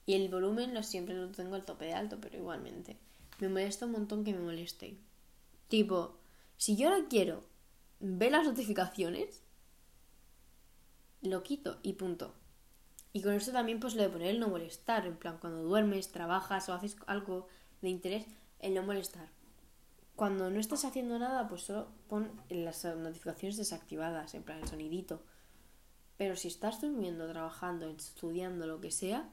[0.05, 2.97] Y el volumen lo siempre lo tengo al tope de alto, pero igualmente.
[3.39, 4.99] Me molesta un montón que me moleste.
[5.69, 6.19] Tipo,
[6.57, 7.45] si yo no quiero
[8.01, 9.45] ver las notificaciones,
[11.23, 12.35] lo quito y punto.
[13.13, 16.11] Y con esto también pues lo de poner el no molestar, en plan cuando duermes,
[16.11, 17.47] trabajas o haces algo
[17.81, 18.27] de interés,
[18.59, 19.36] el no molestar
[20.17, 25.23] cuando no estás haciendo nada, pues solo pon las notificaciones desactivadas, en plan el sonidito.
[26.17, 29.29] Pero si estás durmiendo, trabajando, estudiando, lo que sea,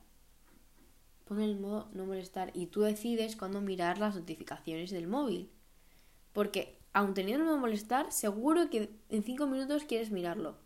[1.24, 5.50] pon el modo no molestar y tú decides cuándo mirar las notificaciones del móvil.
[6.34, 10.58] Porque, aun teniendo no molestar, seguro que en 5 minutos quieres mirarlo.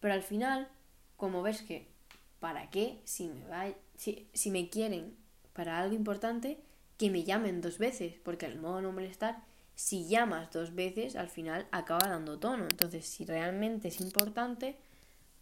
[0.00, 0.68] Pero al final,
[1.16, 1.88] como ves que,
[2.38, 3.00] ¿para qué?
[3.04, 5.16] Si me, va, si, si me quieren
[5.54, 6.60] para algo importante,
[6.98, 9.42] que me llamen dos veces, porque el modo no molestar
[9.74, 12.64] si llamas dos veces, al final acaba dando tono.
[12.64, 14.76] Entonces, si realmente es importante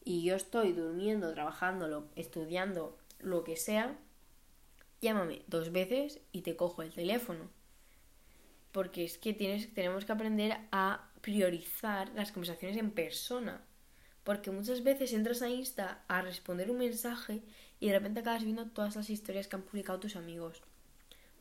[0.04, 3.96] y yo estoy durmiendo, trabajando, estudiando, lo que sea,
[5.00, 7.50] llámame dos veces y te cojo el teléfono.
[8.72, 13.62] Porque es que tienes, tenemos que aprender a priorizar las conversaciones en persona.
[14.24, 17.42] Porque muchas veces entras a Insta a responder un mensaje
[17.80, 20.62] y de repente acabas viendo todas las historias que han publicado tus amigos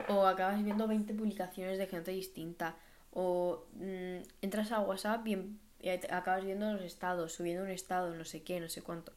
[0.09, 2.75] o acabas viendo 20 publicaciones de gente distinta,
[3.11, 8.13] o mm, entras a WhatsApp y, em, y, acabas viendo los estados, subiendo un estado,
[8.13, 9.13] no sé qué, no sé cuánto.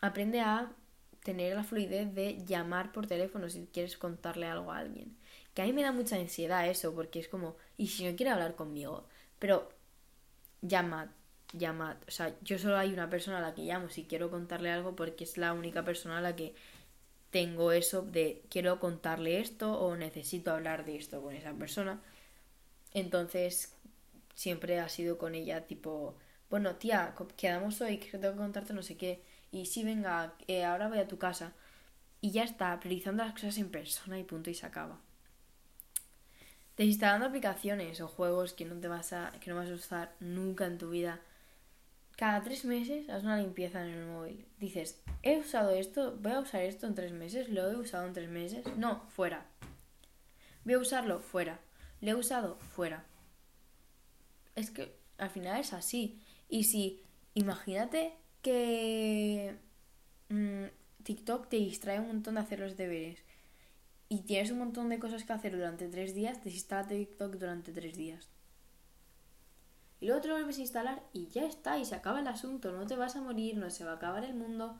[0.00, 0.72] Aprende a
[1.22, 5.16] tener la fluidez de llamar por teléfono si quieres contarle algo a alguien.
[5.54, 8.30] Que a mí me da mucha ansiedad eso, porque es como, ¿y si no quiere
[8.30, 9.06] hablar conmigo?
[9.38, 9.68] Pero
[10.62, 11.08] llamad,
[11.52, 11.96] llamad.
[12.06, 14.94] O sea, yo solo hay una persona a la que llamo si quiero contarle algo
[14.96, 16.54] porque es la única persona a la que
[17.30, 22.00] tengo eso de quiero contarle esto o necesito hablar de esto con esa persona.
[22.94, 23.74] Entonces,
[24.34, 26.16] siempre ha sido con ella tipo,
[26.50, 29.22] bueno, tía, quedamos hoy, que tengo que contarte no sé qué.
[29.52, 31.52] Y sí, venga, eh, ahora voy a tu casa.
[32.20, 34.98] Y ya está, priorizando las cosas en persona y punto y se acaba.
[36.76, 40.66] Desinstalando aplicaciones o juegos que no te vas a, que no vas a usar nunca
[40.66, 41.20] en tu vida
[42.18, 44.44] cada tres meses haz una limpieza en el móvil.
[44.58, 48.12] Dices, he usado esto, voy a usar esto en tres meses, lo he usado en
[48.12, 48.66] tres meses.
[48.76, 49.46] No, fuera.
[50.64, 51.60] Voy a usarlo, fuera.
[52.00, 53.04] Lo he usado, fuera.
[54.56, 56.20] Es que al final es así.
[56.48, 57.04] Y si,
[57.34, 59.54] imagínate que
[60.28, 60.64] mm,
[61.04, 63.22] TikTok te distrae un montón de hacer los deberes
[64.08, 67.96] y tienes un montón de cosas que hacer durante tres días, desinstala TikTok durante tres
[67.96, 68.28] días.
[70.00, 72.72] Y luego te lo vuelves a instalar y ya está, y se acaba el asunto.
[72.72, 74.78] No te vas a morir, no se va a acabar el mundo,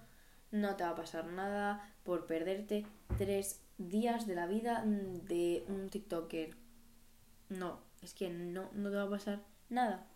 [0.51, 5.65] no te va a pasar nada por perderte tres días de la vida mm, de
[5.69, 6.57] un TikToker.
[7.49, 10.07] No, es que no, no te va a pasar nada.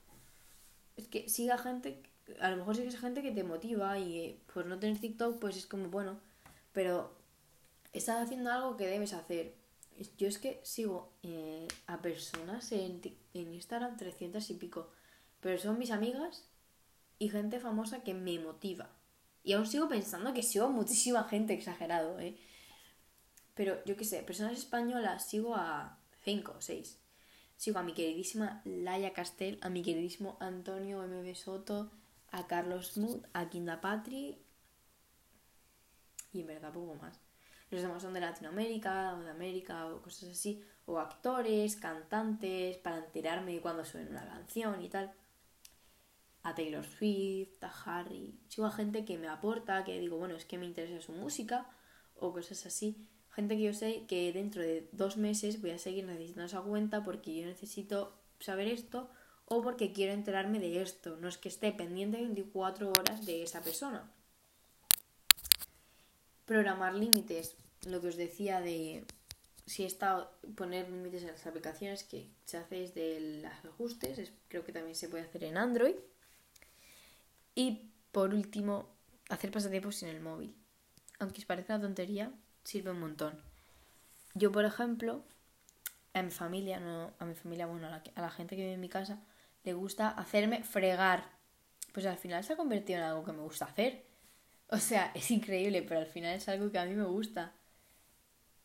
[0.97, 2.03] Es que siga gente,
[2.41, 5.67] a lo mejor sigues gente que te motiva y por no tener TikTok pues es
[5.67, 6.21] como bueno,
[6.73, 7.15] pero
[7.93, 9.55] estás haciendo algo que debes hacer.
[10.18, 13.00] Yo es que sigo eh, a personas en,
[13.35, 14.90] Instagram 300 y pico,
[15.40, 16.48] pero son mis amigas
[17.18, 18.90] y gente famosa que me motiva.
[19.44, 22.37] Y aún sigo pensando que sigo muchísima gente exagerado, ¿eh?
[23.55, 26.98] Pero yo qué sé, personas españolas sigo a 5 o 6.
[27.57, 31.35] Sigo a mi queridísima Laia Castel, a mi queridísimo Antonio M.
[31.35, 31.90] Soto,
[32.31, 34.38] a Carlos Mood, a Kinda Patri
[36.33, 37.20] y en verdad poco más
[37.77, 42.99] los demás son de Latinoamérica o de América o cosas así, o actores, cantantes, para
[42.99, 45.13] enterarme cuando suena una canción y tal.
[46.43, 50.45] A Taylor Swift, a Harry, sigo a gente que me aporta, que digo, bueno, es
[50.45, 51.69] que me interesa su música
[52.17, 53.09] o cosas así.
[53.31, 57.03] gente que yo sé que dentro de dos meses voy a seguir necesitando esa cuenta
[57.03, 59.09] porque yo necesito saber esto
[59.47, 61.17] o porque quiero enterarme de esto.
[61.17, 64.11] No es que esté pendiente 24 horas de esa persona.
[66.53, 69.07] Programar límites, lo que os decía de
[69.65, 74.71] si está poner límites en las aplicaciones que se hace desde los ajustes, creo que
[74.71, 75.95] también se puede hacer en Android.
[77.55, 78.87] Y por último,
[79.31, 80.55] hacer pasatiempos sin el móvil.
[81.21, 82.31] Aunque os parezca una tontería,
[82.65, 83.41] sirve un montón.
[84.35, 85.25] Yo, por ejemplo,
[86.12, 88.75] a mi familia, no, a mi familia, bueno, a la, a la gente que vive
[88.75, 89.23] en mi casa,
[89.65, 91.31] le gusta hacerme fregar.
[91.95, 94.12] Pues al final se ha convertido en algo que me gusta hacer.
[94.73, 97.53] O sea, es increíble, pero al final es algo que a mí me gusta.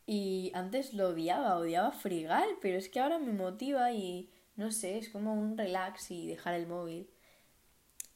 [0.05, 4.97] Y antes lo odiaba, odiaba fregar, pero es que ahora me motiva y no sé,
[4.97, 7.09] es como un relax y dejar el móvil.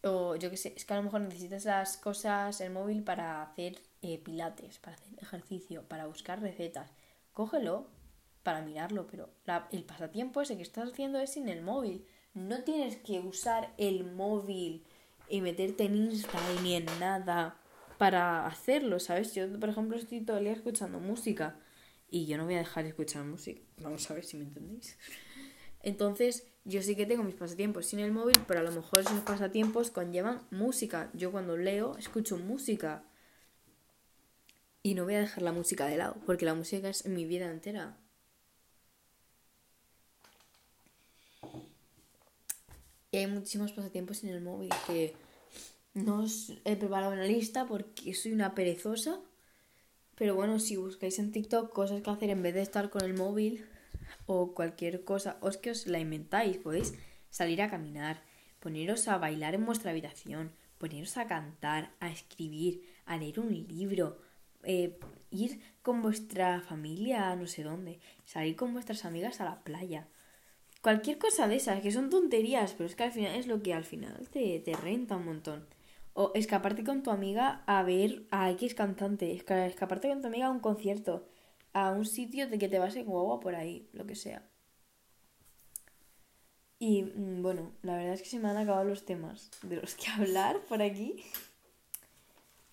[0.03, 3.43] O yo qué sé, es que a lo mejor necesitas las cosas, el móvil para
[3.43, 6.91] hacer eh, pilates, para hacer ejercicio, para buscar recetas.
[7.33, 7.89] Cógelo
[8.41, 9.29] para mirarlo, pero
[9.71, 12.05] el pasatiempo ese que estás haciendo es sin el móvil.
[12.33, 14.85] No tienes que usar el móvil
[15.27, 17.60] y meterte en Instagram ni en nada
[18.01, 19.35] para hacerlo, ¿sabes?
[19.35, 21.59] Yo, por ejemplo, estoy todo el día escuchando música
[22.09, 23.61] y yo no voy a dejar de escuchar música.
[23.77, 24.97] Vamos a ver si me entendéis.
[25.83, 29.19] Entonces, yo sí que tengo mis pasatiempos sin el móvil, pero a lo mejor esos
[29.19, 31.11] pasatiempos conllevan música.
[31.13, 33.03] Yo cuando leo escucho música.
[34.81, 37.51] Y no voy a dejar la música de lado, porque la música es mi vida
[37.51, 37.99] entera.
[43.11, 45.13] Y hay muchísimos pasatiempos en el móvil que
[45.93, 49.19] no os he preparado una lista porque soy una perezosa.
[50.15, 53.13] Pero bueno, si buscáis en TikTok cosas que hacer en vez de estar con el
[53.13, 53.65] móvil,
[54.25, 56.93] o cualquier cosa, os que os la inventáis, podéis
[57.29, 58.21] salir a caminar,
[58.59, 64.21] poneros a bailar en vuestra habitación, poneros a cantar, a escribir, a leer un libro,
[64.63, 64.99] eh,
[65.31, 70.07] ir con vuestra familia a no sé dónde, salir con vuestras amigas a la playa.
[70.81, 73.73] Cualquier cosa de esas, que son tonterías, pero es que al final es lo que
[73.73, 75.65] al final te, te renta un montón.
[76.13, 80.51] O escaparte con tu amiga a ver a X cantante, escaparte con tu amiga a
[80.51, 81.25] un concierto,
[81.73, 84.43] a un sitio de que te vas en guagua por ahí, lo que sea.
[86.79, 89.95] Y mm, bueno, la verdad es que se me han acabado los temas de los
[89.95, 91.23] que hablar por aquí.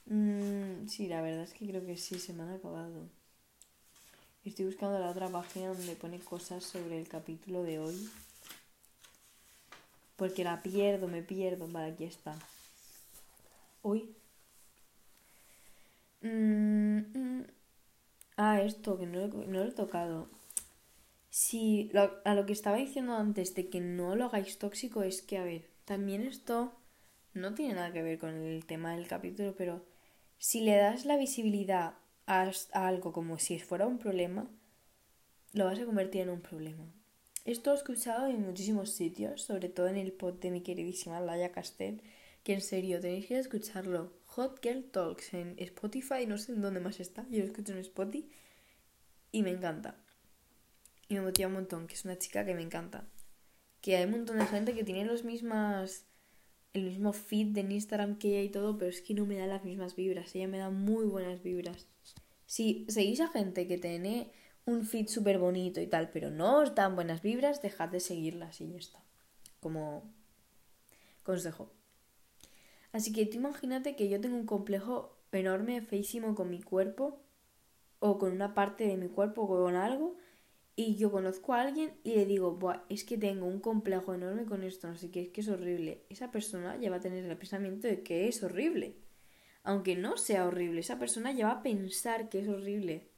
[0.07, 3.07] Mm, sí, la verdad es que creo que sí, se me han acabado.
[4.45, 8.09] Estoy buscando la otra página donde pone cosas sobre el capítulo de hoy.
[10.17, 11.69] Porque la pierdo, me pierdo.
[11.69, 12.35] Vale, aquí está.
[13.83, 14.15] Uy.
[16.23, 17.43] Mm,
[18.39, 20.29] Ah, esto, que no, lo he tocado.
[21.31, 21.91] Si
[22.25, 25.45] a lo que estaba diciendo antes de que no lo hagáis tóxico es que, a
[25.45, 26.73] ver, también esto
[27.35, 29.85] no tiene nada que ver con el tema del capítulo, pero
[30.39, 31.95] si le das la visibilidad
[32.27, 34.49] a, algo como si fuera un problema,
[35.53, 36.85] lo vas a convertir en un problema.
[37.45, 41.21] Esto lo he escuchado en muchísimos sitios, sobre todo en el pod de mi queridísima
[41.21, 42.03] Laia Castel,
[42.43, 44.13] que en serio tenéis que escucharlo.
[44.27, 47.79] Hot Girl Talks en Spotify, no sé en dónde más está, yo lo escucho en
[47.79, 48.29] Spotify
[49.33, 49.97] y me encanta.
[51.09, 53.09] Y me motiva un montón, que es una chica que me encanta.
[53.81, 56.09] Que hay un montón de gente que tiene los mismas
[56.75, 59.47] el mismo feed de Instagram que ella y todo, pero es que no me da
[59.47, 60.35] las mismas vibras.
[60.35, 61.87] Ella me da muy buenas vibras.
[62.47, 64.31] Si seguís a gente que tiene
[64.65, 68.61] un feed súper bonito y tal, pero no os dan buenas vibras, dejad de seguirlas
[68.61, 69.03] y ya está.
[69.61, 70.13] Como
[71.23, 71.73] consejo.
[72.93, 77.21] Así que tú imagínate que yo tengo un complejo enorme, feísimo con mi cuerpo,
[78.01, 80.17] o con una parte de mi cuerpo, o con algo,
[80.81, 84.45] y yo conozco a alguien y le digo, Buah, es que tengo un complejo enorme
[84.45, 86.05] con esto, sé qué, es que es horrible.
[86.09, 88.95] Esa persona ya va a tener el pensamiento de que es horrible.
[89.65, 93.09] Aunque no sea horrible, esa persona ya va a pensar que es horrible,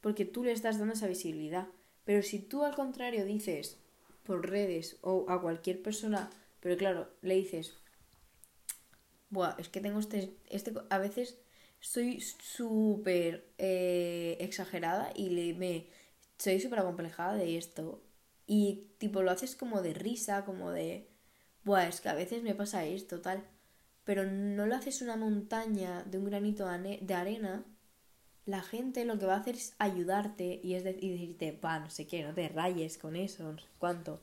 [0.00, 1.68] porque tú le estás dando esa visibilidad.
[2.04, 3.78] Pero si tú al contrario dices
[4.22, 6.30] por redes o a cualquier persona,
[6.60, 7.76] pero claro, le dices,
[9.32, 11.38] Buah, es que tengo este, este a veces
[11.80, 15.86] soy súper eh, exagerada y le, me,
[16.38, 18.02] soy súper acomplejada de esto.
[18.46, 21.08] Y tipo lo haces como de risa, como de,
[21.64, 23.42] buah, es que a veces me pasa esto, tal.
[24.04, 27.64] Pero no lo haces una montaña de un granito de arena.
[28.46, 32.06] La gente lo que va a hacer es ayudarte y es decirte, va, no sé
[32.06, 34.20] qué, no te rayes con eso, no sé cuánto.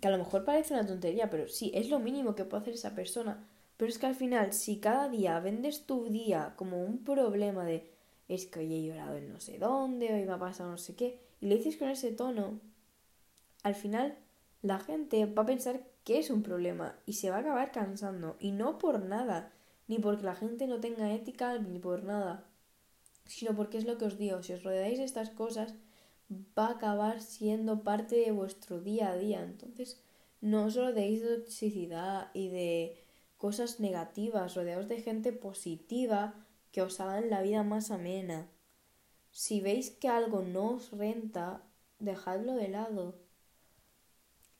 [0.00, 2.74] Que a lo mejor parece una tontería, pero sí, es lo mínimo que puede hacer
[2.74, 3.46] esa persona
[3.78, 7.90] pero es que al final, si cada día vendes tu día como un problema de
[8.28, 10.94] es que hoy he llorado en no sé dónde, hoy me ha pasado no sé
[10.94, 12.60] qué, y le dices con ese tono,
[13.62, 14.18] al final
[14.62, 18.36] la gente va a pensar que es un problema y se va a acabar cansando.
[18.40, 19.52] Y no por nada,
[19.88, 22.44] ni porque la gente no tenga ética, ni por nada.
[23.26, 25.74] sino porque es lo que os digo, si os rodeáis de estas cosas,
[26.58, 29.42] va a acabar siendo parte de vuestro día a día.
[29.42, 30.00] Entonces,
[30.40, 33.04] no os rodeéis de toxicidad y de
[33.38, 36.34] cosas negativas, rodeaos de gente positiva
[36.72, 38.50] que os hagan la vida más amena.
[39.30, 41.62] Si veis que algo no os renta,
[41.98, 43.14] dejadlo de lado.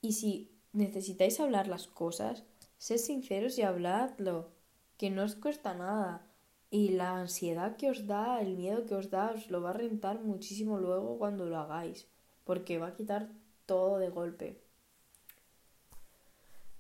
[0.01, 0.33] Y si
[0.73, 2.45] necesitáis hablar las cosas,
[2.79, 4.53] sed sinceros y habladlo,
[4.97, 6.25] que no os cuesta nada.
[6.71, 9.81] Y la ansiedad que os da, el miedo que os da, os lo va a
[9.85, 12.07] rentar muchísimo luego cuando lo hagáis,
[12.45, 13.33] porque va a quitar
[13.67, 14.68] todo de golpe.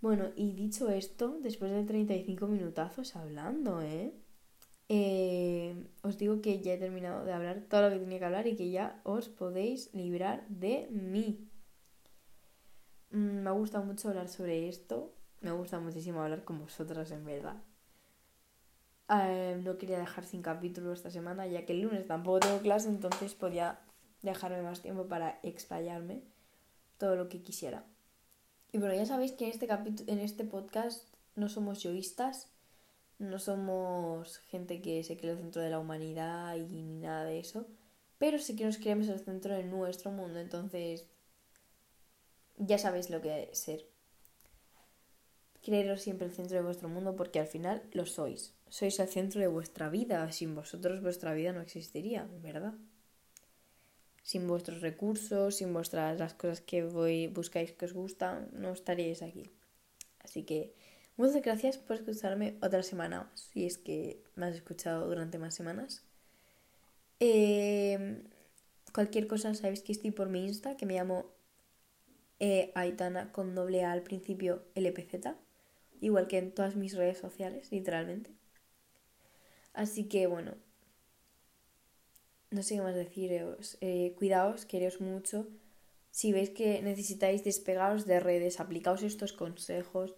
[0.01, 4.15] Bueno, y dicho esto, después de 35 minutazos hablando, ¿eh?
[4.89, 5.75] ¿eh?
[6.03, 8.57] Os digo que ya he terminado de hablar todo lo que tenía que hablar y
[8.57, 11.49] que ya os podéis librar de mí.
[13.11, 15.15] Mm, me ha gustado mucho hablar sobre esto.
[15.41, 17.57] Me gusta muchísimo hablar con vosotras, en verdad.
[19.11, 22.89] Eh, no quería dejar sin capítulo esta semana, ya que el lunes tampoco tengo clase,
[22.89, 23.81] entonces podía
[24.23, 26.23] dejarme más tiempo para explayarme
[26.99, 27.85] todo lo que quisiera.
[28.73, 29.69] Y bueno, ya sabéis que en este,
[30.13, 31.03] en este podcast
[31.37, 32.49] no somos yoístas,
[33.19, 37.39] no somos gente que se cree el centro de la humanidad y ni nada de
[37.39, 37.67] eso,
[38.19, 41.07] pero sí que nos creemos el centro de nuestro mundo, entonces
[42.59, 43.87] ya sabéis lo que es ser.
[45.63, 48.55] Creeros siempre el centro de vuestro mundo porque al final lo sois.
[48.69, 50.31] Sois el centro de vuestra vida.
[50.33, 52.75] Sin vosotros vuestra vida no existiría, ¿verdad?
[54.29, 59.23] Sin vuestros recursos, sin vuestras las cosas que voy, buscáis que os gustan, no estaríais
[59.23, 59.51] aquí.
[60.23, 60.75] Así que
[61.17, 66.03] muchas gracias por escucharme otra semana si es que me has escuchado durante más semanas.
[67.21, 68.23] Em,
[68.93, 71.33] cualquier cosa sabéis que estoy por mi Insta, que me llamo
[72.39, 75.37] eh, Aitana con doble A al principio LPZ,
[76.03, 78.31] igual que en todas mis redes sociales, literalmente.
[79.73, 80.53] Así que bueno,
[82.51, 83.79] no sé qué más deciros.
[83.81, 85.49] Eh, cuidaos, quereos mucho.
[86.11, 90.17] Si veis que necesitáis despegaros de redes, aplicaos estos consejos.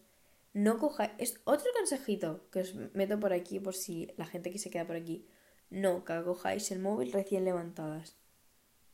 [0.53, 1.13] No cojáis.
[1.19, 4.87] Es otro consejito que os meto por aquí por si la gente que se queda
[4.87, 5.27] por aquí.
[5.71, 8.17] No, que cojáis el móvil recién levantadas.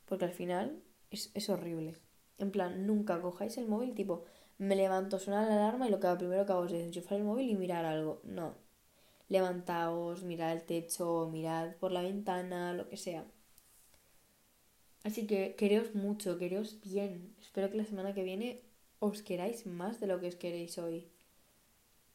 [0.05, 1.95] Porque al final es, es horrible.
[2.39, 4.25] En plan, nunca cojáis el móvil tipo,
[4.59, 7.51] me levanto, suena la alarma y lo que primero que hago es enchufar el móvil
[7.51, 8.21] y mirar algo.
[8.25, 8.55] No,
[9.29, 13.25] levantaos, mirad el techo, mirad por la ventana, lo que sea.
[15.05, 17.35] Así que quereos mucho, quereos bien.
[17.41, 18.63] Espero que la semana que viene
[18.99, 21.09] os queráis más de lo que os queréis hoy.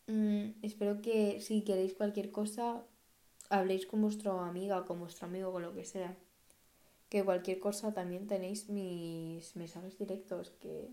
[0.08, 2.84] Mm, espero que si queréis cualquier cosa,
[3.50, 6.18] habléis con vuestra amiga, con vuestro amigo, con lo que sea.
[7.10, 10.90] Que cualquier cosa también tenéis mis mensajes directos que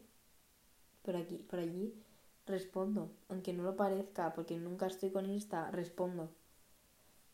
[1.03, 1.95] por aquí, por allí
[2.49, 6.31] respondo, aunque no lo parezca, porque nunca estoy con Insta, respondo.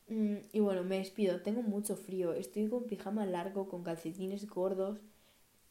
[0.08, 4.98] Mm, y bueno, me despido, tengo mucho frío, estoy con pijama largo, con calcetines gordos.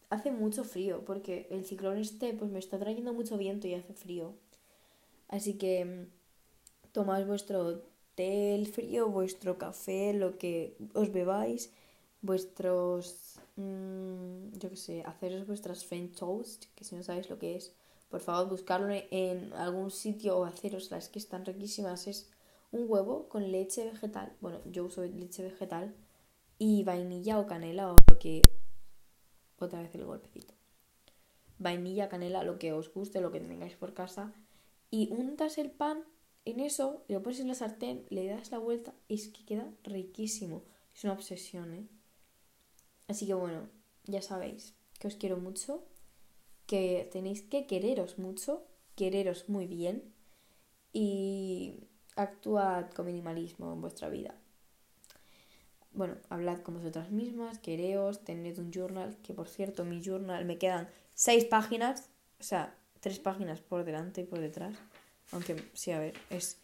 [0.10, 3.94] Hace mucho frío, porque el ciclón este pues me está trayendo mucho viento y hace
[3.94, 4.34] frío.
[5.28, 6.08] Así que mm,
[6.92, 7.84] tomad vuestro
[8.16, 11.72] té frío, vuestro café, lo que os bebáis,
[12.22, 17.56] vuestros, mm, yo qué sé, haceros vuestras French toast, que si no sabéis lo que
[17.56, 17.74] es,
[18.14, 22.06] por favor, buscarlo en algún sitio o haceroslas, que están riquísimas.
[22.06, 22.30] Es
[22.72, 24.38] un huevo con leche vegetal.
[24.40, 25.96] Bueno, yo uso leche vegetal
[26.60, 28.44] y vainilla o canela o lo que...
[29.58, 30.54] Otra vez el golpecito.
[31.58, 34.32] Vainilla, canela, lo que os guste, lo que tengáis por casa.
[34.92, 36.04] Y untas el pan
[36.46, 39.74] en eso, lo pones en la sartén, le das la vuelta y es que queda
[39.82, 40.62] riquísimo.
[40.94, 41.88] Es una obsesión, ¿eh?
[43.08, 43.70] Así que bueno,
[44.04, 45.84] ya sabéis que os quiero mucho
[46.66, 50.14] que tenéis que quereros mucho, quereros muy bien
[50.92, 54.36] y actuad con minimalismo en vuestra vida.
[55.92, 60.58] Bueno, hablad con vosotras mismas, quereos, tened un journal, que por cierto, mi journal me
[60.58, 62.10] quedan seis páginas,
[62.40, 64.76] o sea, tres páginas por delante y por detrás.
[65.32, 66.58] Aunque, sí, a ver, es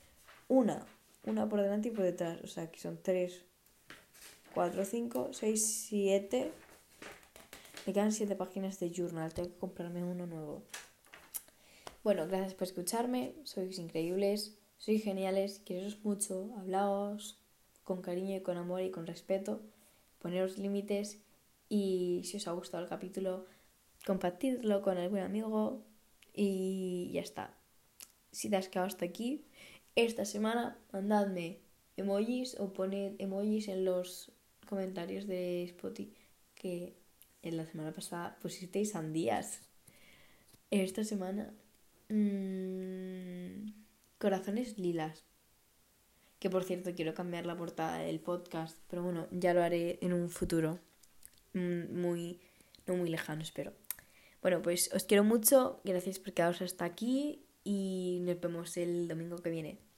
[0.48, 0.86] una,
[1.26, 3.44] una por delante y por detrás, o sea, que son tres,
[4.54, 6.52] cuatro, cinco, seis, siete,
[7.90, 10.62] me quedan 7 páginas de journal, tengo que comprarme uno nuevo.
[12.04, 17.40] Bueno, gracias por escucharme, sois increíbles, sois geniales, quereros mucho, hablaos
[17.84, 19.64] con cariño y con amor y con respeto,
[20.20, 21.18] poneros límites
[21.68, 23.48] y si os ha gustado el capítulo,
[24.06, 25.82] compartidlo con algún amigo
[26.32, 27.58] y ya está.
[28.32, 29.48] Si te has quedado hasta aquí,
[29.96, 31.58] esta semana mandadme
[31.98, 34.32] emojis o poned emojis en los
[34.68, 36.14] comentarios de Spotify
[36.54, 36.99] que
[37.42, 39.62] en la semana pasada pusisteis sandías.
[40.72, 41.54] Esta semana,
[42.10, 43.72] mmm,
[44.18, 45.24] corazones lilas.
[46.40, 50.14] Que por cierto, quiero cambiar la portada del podcast, pero bueno, ya lo haré en
[50.14, 50.80] un futuro
[51.54, 52.40] mm, muy,
[52.86, 53.74] no muy lejano, espero.
[54.42, 59.38] Bueno, pues os quiero mucho, gracias por quedaros hasta aquí y nos vemos el domingo
[59.38, 59.89] que viene.